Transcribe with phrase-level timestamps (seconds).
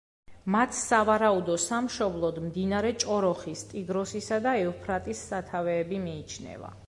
[0.53, 6.79] მათ სავარაუდო სამშობლოდ მდინარე ჭოროხის, ტიგროსისა და ევფრატის სათავეები მიიჩნევა.